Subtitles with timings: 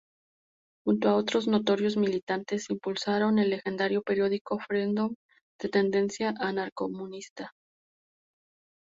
[0.83, 5.13] Junto a otros notorios militantes, impulsaron el legendario periódico "Freedom",
[5.59, 7.53] de tendencia anarcocomunista.